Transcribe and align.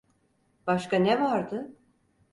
Başka 0.67 0.99
ne 0.99 1.21
vardı? 1.21 1.73